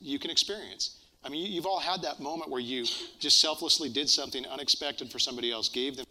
[0.00, 0.98] you can experience.
[1.24, 2.84] I mean, you've all had that moment where you
[3.18, 6.06] just selflessly did something unexpected for somebody else, gave them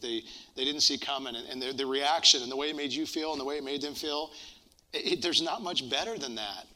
[0.00, 2.92] they, they didn't see coming, and, and the, the reaction and the way it made
[2.92, 4.30] you feel and the way it made them feel,
[4.92, 6.66] it, there's not much better than that.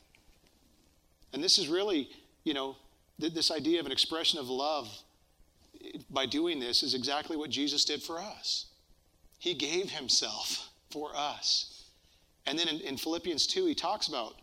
[1.33, 2.09] And this is really,
[2.45, 2.77] you know,
[3.21, 4.89] th- this idea of an expression of love
[6.11, 8.67] by doing this is exactly what Jesus did for us.
[9.41, 11.85] He gave himself for us.
[12.47, 14.35] And then in, in Philippians 2, he talks about,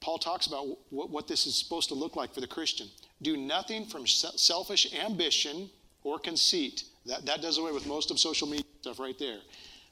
[0.00, 2.88] Paul talks about what, what this is supposed to look like for the Christian.
[3.20, 5.68] Do nothing from selfish ambition
[6.02, 6.84] or conceit.
[7.04, 9.38] That, that does away with most of social media stuff right there.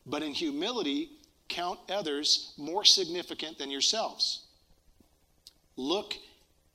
[0.07, 1.11] But in humility,
[1.49, 4.45] count others more significant than yourselves.
[5.77, 6.15] Look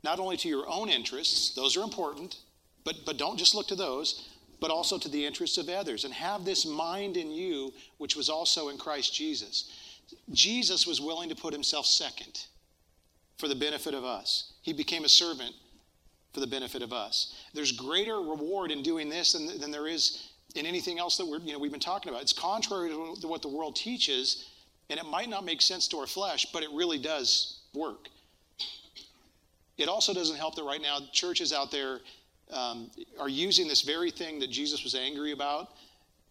[0.03, 2.37] not only to your own interests, those are important,
[2.83, 4.27] but, but don't just look to those,
[4.61, 6.05] but also to the interests of others.
[6.05, 9.69] And have this mind in you, which was also in Christ Jesus.
[10.31, 12.45] Jesus was willing to put himself second
[13.37, 14.53] for the benefit of us.
[14.61, 15.53] He became a servant
[16.33, 17.33] for the benefit of us.
[17.53, 21.39] There's greater reward in doing this than, than there is in anything else that we're,
[21.39, 22.21] you know, we've been talking about.
[22.21, 24.49] It's contrary to what the world teaches,
[24.89, 28.09] and it might not make sense to our flesh, but it really does work.
[29.77, 31.99] It also doesn't help that right now churches out there
[32.51, 35.69] um, are using this very thing that Jesus was angry about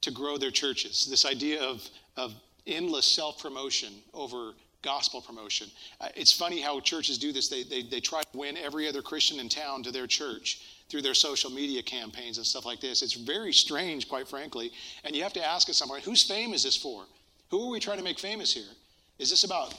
[0.02, 1.06] to grow their churches.
[1.08, 2.34] This idea of, of
[2.66, 4.52] endless self promotion over
[4.82, 5.68] gospel promotion.
[6.00, 7.48] Uh, it's funny how churches do this.
[7.48, 11.02] They, they, they try to win every other Christian in town to their church through
[11.02, 13.02] their social media campaigns and stuff like this.
[13.02, 14.72] It's very strange, quite frankly.
[15.04, 17.04] And you have to ask at some point, whose fame is this for?
[17.50, 18.72] Who are we trying to make famous here?
[19.18, 19.74] Is this about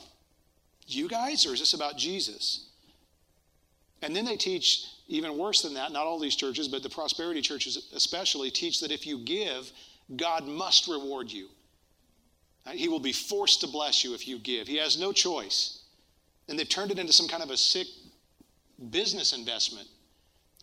[0.88, 2.68] you guys or is this about Jesus?
[4.02, 7.42] And then they teach even worse than that, not all these churches, but the prosperity
[7.42, 9.72] churches especially teach that if you give,
[10.16, 11.48] God must reward you.
[12.70, 14.68] He will be forced to bless you if you give.
[14.68, 15.84] He has no choice.
[16.48, 17.88] And they've turned it into some kind of a sick
[18.90, 19.88] business investment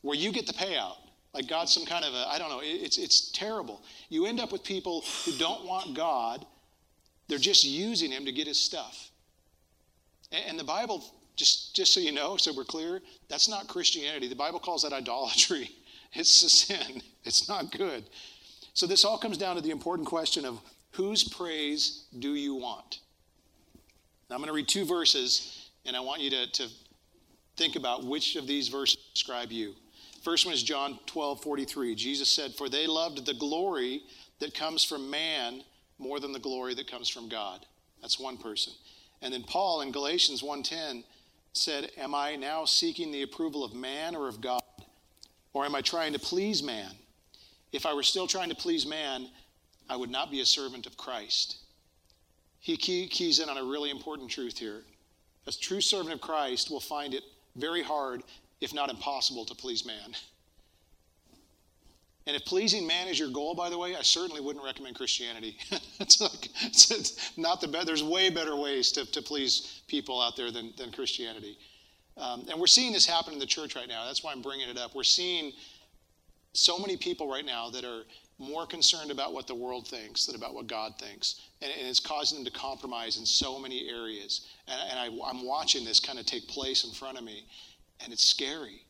[0.02, 0.96] where you get the payout.
[1.34, 3.82] Like God's some kind of a, I don't know, it's, it's terrible.
[4.08, 6.46] You end up with people who don't want God,
[7.28, 9.10] they're just using Him to get His stuff.
[10.30, 11.04] And, the Bible,
[11.38, 14.28] just, just so you know, so we're clear, that's not Christianity.
[14.28, 15.70] The Bible calls that idolatry.
[16.14, 18.02] It's a sin, it's not good.
[18.72, 20.58] So this all comes down to the important question of
[20.92, 23.00] whose praise do you want?
[24.30, 26.68] Now I'm going to read two verses, and I want you to, to
[27.58, 29.74] think about which of these verses describe you.
[30.22, 31.94] First one is John 12, 43.
[31.94, 34.00] Jesus said, For they loved the glory
[34.40, 35.62] that comes from man
[35.98, 37.66] more than the glory that comes from God.
[38.00, 38.72] That's one person.
[39.22, 41.04] And then Paul in Galatians 1:10
[41.52, 44.62] said, Am I now seeking the approval of man or of God?
[45.52, 46.90] Or am I trying to please man?
[47.72, 49.28] If I were still trying to please man,
[49.88, 51.58] I would not be a servant of Christ.
[52.60, 54.82] He keys in on a really important truth here.
[55.46, 57.22] A true servant of Christ will find it
[57.56, 58.22] very hard,
[58.60, 60.14] if not impossible, to please man.
[62.28, 65.56] And if pleasing man is your goal, by the way, I certainly wouldn't recommend Christianity.
[65.98, 67.86] it's, like, it's, not the best.
[67.86, 71.56] There's way better ways to, to please people out there than, than Christianity.
[72.18, 74.04] Um, and we're seeing this happen in the church right now.
[74.04, 74.94] That's why I'm bringing it up.
[74.94, 75.54] We're seeing
[76.52, 78.02] so many people right now that are
[78.38, 81.40] more concerned about what the world thinks than about what God thinks.
[81.62, 84.48] And, and it's causing them to compromise in so many areas.
[84.66, 87.46] And, and I, I'm watching this kind of take place in front of me,
[88.04, 88.82] and it's scary.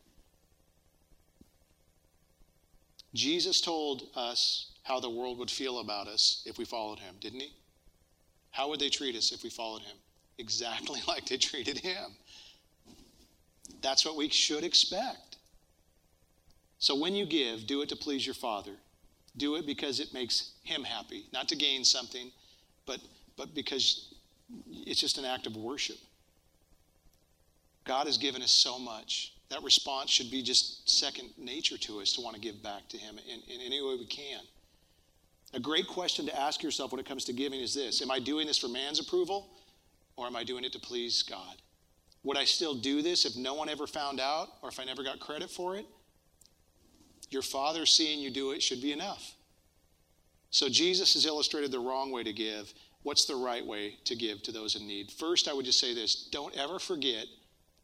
[3.14, 7.40] Jesus told us how the world would feel about us if we followed him, didn't
[7.40, 7.52] he?
[8.50, 9.96] How would they treat us if we followed him?
[10.38, 12.16] Exactly like they treated him.
[13.82, 15.36] That's what we should expect.
[16.78, 18.72] So when you give, do it to please your Father.
[19.36, 22.30] Do it because it makes him happy, not to gain something,
[22.86, 23.00] but,
[23.36, 24.14] but because
[24.70, 25.98] it's just an act of worship.
[27.84, 29.34] God has given us so much.
[29.50, 32.98] That response should be just second nature to us to want to give back to
[32.98, 34.40] him in, in any way we can.
[35.54, 38.18] A great question to ask yourself when it comes to giving is this Am I
[38.18, 39.48] doing this for man's approval
[40.16, 41.56] or am I doing it to please God?
[42.24, 45.02] Would I still do this if no one ever found out or if I never
[45.02, 45.86] got credit for it?
[47.30, 49.34] Your father seeing you do it should be enough.
[50.50, 52.72] So Jesus has illustrated the wrong way to give.
[53.02, 55.10] What's the right way to give to those in need?
[55.10, 57.26] First, I would just say this don't ever forget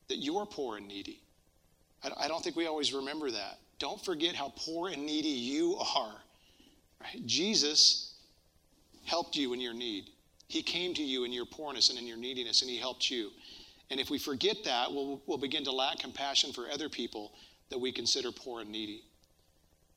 [0.08, 1.23] that you are poor and needy.
[2.18, 3.58] I don't think we always remember that.
[3.78, 6.14] Don't forget how poor and needy you are.
[7.00, 7.26] Right?
[7.26, 8.14] Jesus
[9.04, 10.10] helped you in your need.
[10.48, 13.30] He came to you in your poorness and in your neediness, and He helped you.
[13.90, 17.32] And if we forget that, we'll, we'll begin to lack compassion for other people
[17.70, 19.02] that we consider poor and needy.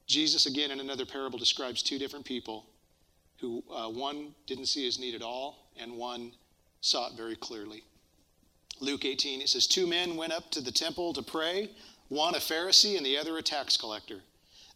[0.08, 2.65] Jesus, again, in another parable, describes two different people
[3.39, 6.32] who uh, one didn't see his need at all, and one
[6.82, 7.84] saw it very clearly.
[8.80, 11.72] Luke 18, it says, Two men went up to the temple to pray,
[12.10, 14.22] one a Pharisee and the other a tax collector.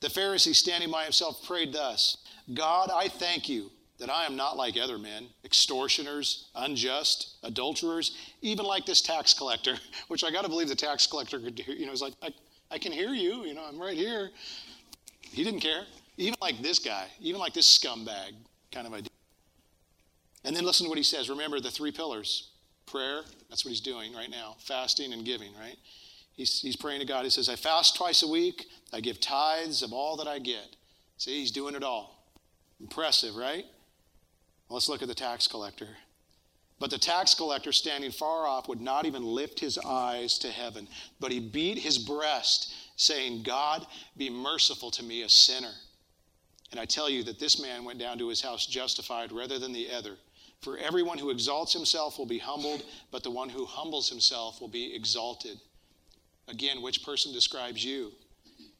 [0.01, 2.17] The Pharisee, standing by himself, prayed thus
[2.53, 8.65] God, I thank you that I am not like other men, extortioners, unjust, adulterers, even
[8.65, 11.71] like this tax collector, which I got to believe the tax collector could do.
[11.71, 12.33] You know, he's like, I,
[12.71, 14.31] I can hear you, you know, I'm right here.
[15.21, 15.83] He didn't care.
[16.17, 18.33] Even like this guy, even like this scumbag
[18.71, 19.09] kind of idea.
[20.43, 21.29] And then listen to what he says.
[21.29, 22.49] Remember the three pillars
[22.87, 25.77] prayer, that's what he's doing right now, fasting and giving, right?
[26.33, 27.23] He's, he's praying to God.
[27.23, 30.75] He says, I fast twice a week, I give tithes of all that I get.
[31.17, 32.25] See, he's doing it all.
[32.79, 33.65] Impressive, right?
[34.69, 35.89] Let's look at the tax collector.
[36.79, 40.87] But the tax collector, standing far off, would not even lift his eyes to heaven,
[41.19, 43.85] but he beat his breast, saying, God,
[44.17, 45.73] be merciful to me, a sinner.
[46.71, 49.73] And I tell you that this man went down to his house justified rather than
[49.73, 50.15] the other.
[50.61, 54.67] For everyone who exalts himself will be humbled, but the one who humbles himself will
[54.67, 55.59] be exalted.
[56.51, 58.11] Again, which person describes you?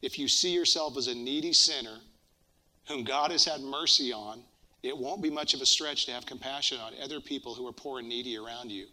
[0.01, 1.97] If you see yourself as a needy sinner
[2.87, 4.43] whom God has had mercy on,
[4.83, 7.71] it won't be much of a stretch to have compassion on other people who are
[7.71, 8.87] poor and needy around you.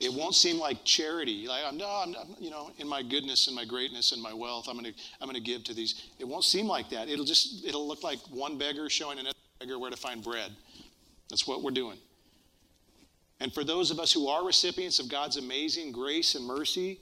[0.00, 1.46] It won't seem like charity.
[1.48, 4.78] Like no, I'm, you know, in my goodness and my greatness and my wealth, I'm
[4.78, 6.10] going to, I'm going to give to these.
[6.20, 7.08] It won't seem like that.
[7.08, 10.52] It'll just, it'll look like one beggar showing another beggar where to find bread.
[11.28, 11.98] That's what we're doing.
[13.40, 17.00] And for those of us who are recipients of God's amazing grace and mercy,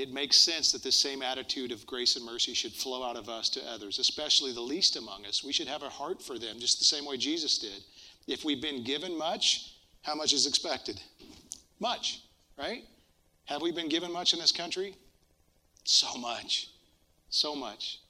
[0.00, 3.28] it makes sense that this same attitude of grace and mercy should flow out of
[3.28, 5.44] us to others, especially the least among us.
[5.44, 7.82] We should have a heart for them, just the same way Jesus did.
[8.26, 11.00] If we've been given much, how much is expected?
[11.78, 12.22] Much,
[12.58, 12.84] right?
[13.44, 14.94] Have we been given much in this country?
[15.84, 16.68] So much.
[17.28, 18.00] So much.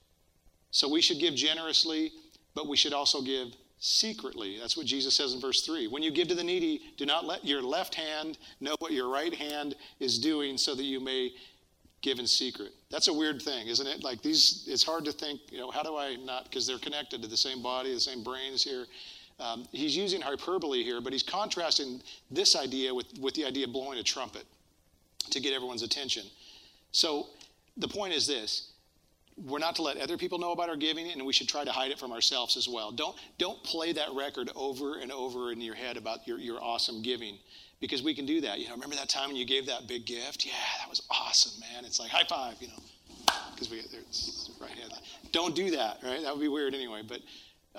[0.71, 2.13] So we should give generously,
[2.55, 3.49] but we should also give
[3.81, 4.59] secretly.
[4.61, 5.89] That's what Jesus says in verse 3.
[5.89, 9.09] When you give to the needy, do not let your left hand know what your
[9.09, 11.33] right hand is doing so that you may
[12.03, 12.73] give in secret.
[12.91, 14.03] That's a weird thing, isn't it?
[14.03, 17.23] Like these, it's hard to think, you know, how do I not, because they're connected
[17.23, 18.87] to the same body, the same brains here.
[19.39, 23.73] Um, he's using hyperbole here, but he's contrasting this idea with, with the idea of
[23.73, 24.45] blowing a trumpet
[25.31, 26.25] to get everyone's attention.
[26.93, 27.29] So
[27.77, 28.73] the point is this
[29.47, 31.73] we're not to let other people know about our giving and we should try to
[31.73, 35.61] hide it from ourselves as well don't don't play that record over and over in
[35.61, 37.39] your head about your, your awesome giving
[37.81, 38.59] because we can do that.
[38.59, 40.45] You know, remember that time when you gave that big gift?
[40.45, 41.85] Yeah, that was awesome, man.
[41.85, 42.83] It's like high five, you know,
[43.55, 44.93] because we there's right hand.
[45.33, 46.23] Don't do that, right?
[46.23, 47.03] That would be weird anyway.
[47.07, 47.21] But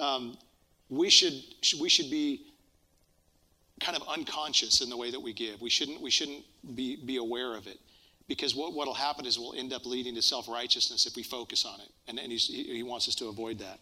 [0.01, 0.37] um,
[0.89, 1.33] we should
[1.79, 2.47] we should be
[3.79, 5.61] kind of unconscious in the way that we give.
[5.61, 6.43] We shouldn't we shouldn't
[6.75, 7.77] be be aware of it.
[8.27, 11.65] Because what will happen is we'll end up leading to self righteousness if we focus
[11.65, 11.89] on it.
[12.07, 13.79] And, and he wants us to avoid that.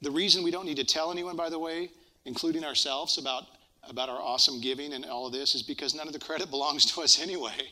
[0.00, 1.90] The reason we don't need to tell anyone, by the way,
[2.24, 3.44] including ourselves, about
[3.88, 6.86] about our awesome giving and all of this is because none of the credit belongs
[6.92, 7.70] to us anyway.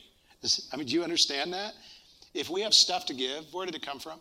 [0.73, 1.75] I mean, do you understand that?
[2.35, 4.19] If we have stuff to give, where did it come from?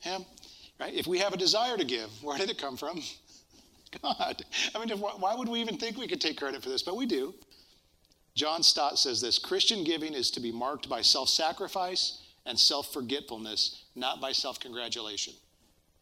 [0.00, 0.24] Him,
[0.78, 0.94] right?
[0.94, 3.02] If we have a desire to give, where did it come from?
[4.02, 4.44] God.
[4.74, 6.82] I mean, if, why would we even think we could take credit for this?
[6.82, 7.34] But we do.
[8.34, 12.92] John Stott says this Christian giving is to be marked by self sacrifice and self
[12.92, 15.34] forgetfulness, not by self congratulation.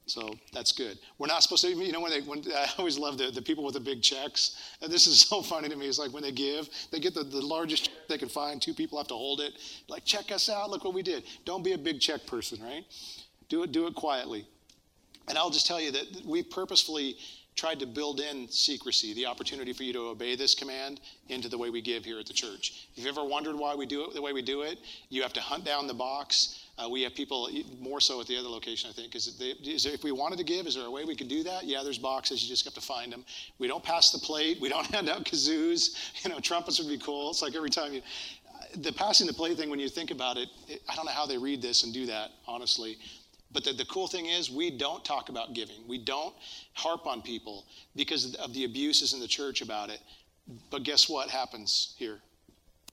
[0.06, 0.98] So that's good.
[1.18, 3.64] We're not supposed to, you know, when they, when, I always love the, the people
[3.64, 4.56] with the big checks.
[4.82, 5.86] And this is so funny to me.
[5.86, 8.60] It's like when they give, they get the, the largest check they can find.
[8.60, 9.54] Two people have to hold it.
[9.88, 10.70] Like, check us out.
[10.70, 11.24] Look what we did.
[11.44, 12.84] Don't be a big check person, right?
[13.48, 14.46] Do it, do it quietly.
[15.26, 17.16] And I'll just tell you that we purposefully
[17.56, 21.56] tried to build in secrecy, the opportunity for you to obey this command into the
[21.56, 22.88] way we give here at the church.
[22.92, 25.32] If you've ever wondered why we do it the way we do it, you have
[25.34, 28.90] to hunt down the box uh, we have people more so at the other location,
[28.90, 29.14] I think.
[29.14, 31.64] Is, is if we wanted to give, is there a way we could do that?
[31.64, 32.42] Yeah, there's boxes.
[32.42, 33.24] You just have to find them.
[33.58, 34.58] We don't pass the plate.
[34.60, 35.96] We don't hand out kazoos.
[36.24, 37.30] You know, trumpets would be cool.
[37.30, 38.02] It's like every time you,
[38.76, 39.70] the passing the plate thing.
[39.70, 42.06] When you think about it, it I don't know how they read this and do
[42.06, 42.98] that, honestly.
[43.52, 45.76] But the, the cool thing is, we don't talk about giving.
[45.86, 46.34] We don't
[46.72, 50.00] harp on people because of the abuses in the church about it.
[50.70, 52.18] But guess what happens here?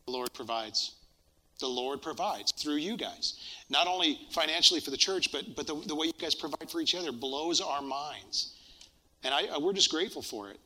[0.06, 0.94] The Lord provides
[1.62, 3.40] the Lord provides through you guys.
[3.70, 6.82] Not only financially for the church, but, but the, the way you guys provide for
[6.82, 8.56] each other blows our minds.
[9.24, 10.60] And I, we're just grateful for it.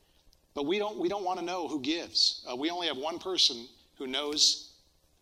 [0.56, 2.46] But we don't, we don't want to know who gives.
[2.50, 3.68] Uh, we only have one person
[3.98, 4.72] who knows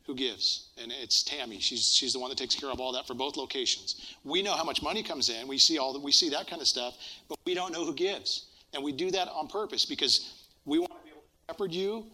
[0.05, 1.59] who gives, and it's Tammy.
[1.59, 4.15] She's, she's the one that takes care of all that for both locations.
[4.24, 5.47] We know how much money comes in.
[5.47, 6.01] We see all that.
[6.01, 6.97] We see that kind of stuff,
[7.30, 10.91] but we don't know who gives, and we do that on purpose because we want
[10.91, 12.05] to be able to shepherd you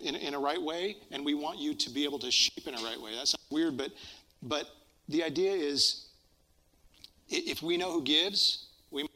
[0.00, 2.74] in, in a right way, and we want you to be able to sheep in
[2.74, 3.14] a right way.
[3.14, 3.92] That's weird, but
[4.42, 4.68] but
[5.08, 6.06] the idea is
[7.28, 9.08] if we know who gives, we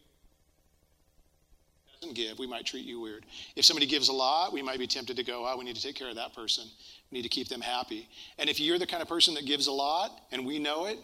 [2.00, 3.24] doesn't give, we might treat you weird.
[3.56, 5.82] If somebody gives a lot, we might be tempted to go, oh, we need to
[5.82, 6.64] take care of that person.
[7.10, 8.08] We need to keep them happy.
[8.38, 10.98] And if you're the kind of person that gives a lot and we know it,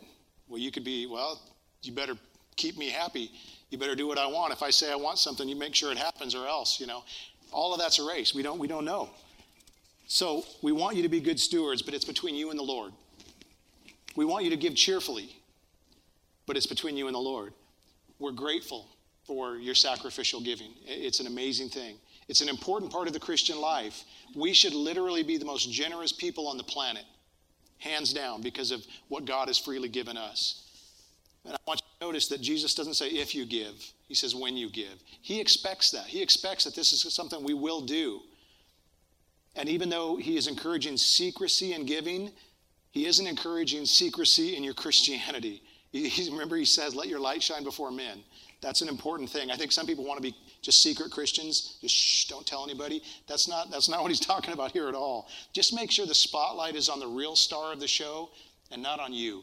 [0.49, 1.41] well, you could be, well,
[1.83, 2.15] you better
[2.57, 3.31] keep me happy.
[3.71, 4.53] You better do what I want.
[4.53, 7.05] If I say I want something, you make sure it happens or else, you know.
[7.53, 8.35] All of that's a race.
[8.35, 9.11] We don't, we don't know.
[10.07, 12.93] So we want you to be good stewards, but it's between you and the Lord.
[14.15, 15.37] We want you to give cheerfully,
[16.47, 17.53] but it's between you and the Lord.
[18.19, 18.87] We're grateful
[19.27, 20.71] for your sacrificial giving.
[20.87, 21.97] It's an amazing thing.
[22.29, 24.05] It's an important part of the Christian life.
[24.35, 27.05] We should literally be the most generous people on the planet,
[27.79, 30.63] hands down, because of what God has freely given us.
[31.45, 33.75] And I want you to notice that Jesus doesn't say if you give,
[34.09, 35.03] he says when you give.
[35.21, 36.05] He expects that.
[36.05, 38.23] He expects that this is something we will do.
[39.57, 42.31] And even though he is encouraging secrecy in giving,
[42.91, 45.63] he isn't encouraging secrecy in your Christianity.
[45.93, 48.23] He, remember, he says, Let your light shine before men.
[48.61, 49.51] That's an important thing.
[49.51, 53.03] I think some people want to be just secret Christians, just shh, don't tell anybody.
[53.27, 55.29] That's not, that's not what he's talking about here at all.
[55.55, 58.29] Just make sure the spotlight is on the real star of the show
[58.71, 59.43] and not on you.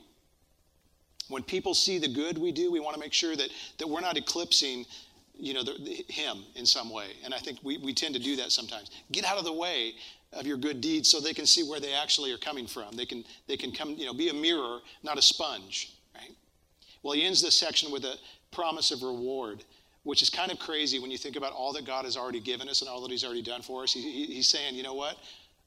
[1.29, 3.49] When people see the good we do, we want to make sure that,
[3.79, 4.85] that we're not eclipsing
[5.35, 7.07] you know, the, the, him in some way.
[7.23, 8.91] And I think we, we tend to do that sometimes.
[9.11, 9.93] Get out of the way
[10.31, 12.95] of your good deeds so they can see where they actually are coming from.
[12.95, 16.31] They can, they can come, you know, be a mirror, not a sponge, right?
[17.01, 18.15] Well, he ends this section with a
[18.51, 19.63] promise of reward,
[20.03, 22.69] which is kind of crazy when you think about all that God has already given
[22.69, 23.93] us and all that he's already done for us.
[23.93, 25.17] He, he, he's saying, you know what?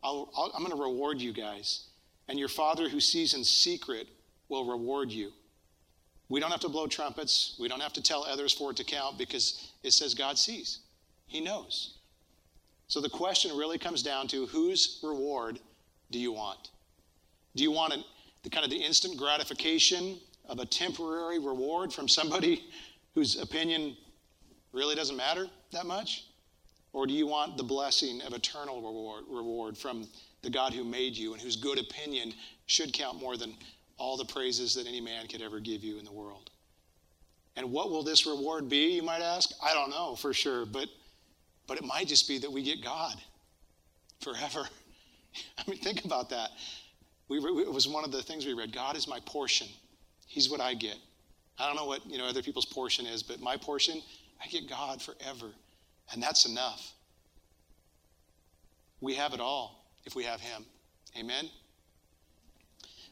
[0.03, 1.89] I'll, I'll, I'm going to reward you guys.
[2.29, 4.09] And your Father who sees in secret
[4.49, 5.33] will reward you.
[6.29, 7.57] We don't have to blow trumpets.
[7.59, 10.81] We don't have to tell others for it to count because it says God sees.
[11.27, 11.99] He knows.
[12.89, 15.61] So the question really comes down to whose reward
[16.11, 16.71] do you want?
[17.55, 17.95] Do you want
[18.43, 20.19] the kind of the instant gratification
[20.49, 22.65] of a temporary reward from somebody
[23.15, 23.97] whose opinion
[24.73, 26.27] really doesn't matter that much?
[26.93, 30.07] Or do you want the blessing of eternal reward, reward from
[30.43, 32.33] the God who made you and whose good opinion
[32.67, 33.55] should count more than
[33.99, 36.51] all the praises that any man could ever give you in the world.
[37.57, 39.51] And what will this reward be, you might ask?
[39.63, 40.89] I don't know for sure, but,
[41.67, 43.17] but it might just be that we get God
[44.21, 44.69] forever.
[45.59, 46.51] I mean, think about that.
[47.29, 49.69] We, it was one of the things we read God is my portion,
[50.29, 50.97] He's what I get.
[51.59, 54.03] I don't know what you know other people's portion is, but my portion,
[54.43, 55.51] I get God forever.
[56.13, 56.93] And that's enough.
[59.01, 60.65] We have it all if we have Him.
[61.19, 61.49] Amen.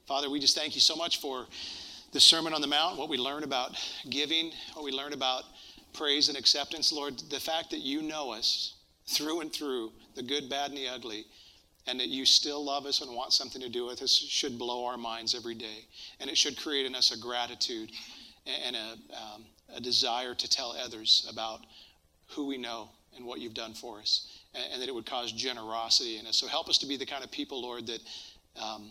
[0.07, 1.47] Father, we just thank you so much for
[2.13, 3.75] the Sermon on the Mount, what we learn about
[4.11, 5.45] giving, what we learn about
[5.95, 6.93] praise and acceptance.
[6.93, 8.75] Lord, the fact that you know us
[9.09, 11.25] through and through, the good, bad, and the ugly,
[11.87, 14.85] and that you still love us and want something to do with us should blow
[14.85, 15.87] our minds every day.
[16.21, 17.91] And it should create in us a gratitude
[18.45, 21.61] and a, um, a desire to tell others about
[22.29, 25.33] who we know and what you've done for us, and, and, that it would cause
[25.33, 26.37] generosity in us.
[26.37, 28.01] So help us to be the kind of people, Lord, that.
[28.63, 28.91] Um,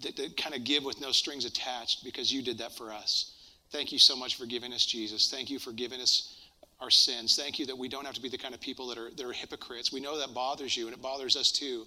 [0.00, 3.34] that, that kind of give with no strings attached because you did that for us.
[3.70, 5.30] Thank you so much for giving us Jesus.
[5.30, 6.36] Thank you for giving us
[6.80, 7.36] our sins.
[7.36, 9.24] Thank you that we don't have to be the kind of people that are, that
[9.24, 9.92] are hypocrites.
[9.92, 11.86] We know that bothers you, and it bothers us too.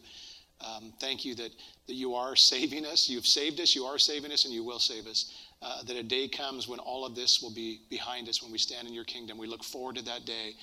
[0.65, 1.51] Um, thank you that,
[1.87, 3.09] that you are saving us.
[3.09, 5.33] You've saved us, you are saving us, and you will save us.
[5.61, 8.57] Uh, that a day comes when all of this will be behind us when we
[8.57, 9.37] stand in your kingdom.
[9.37, 10.53] We look forward to that day,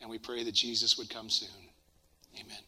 [0.00, 1.48] and we pray that Jesus would come soon.
[2.38, 2.67] Amen.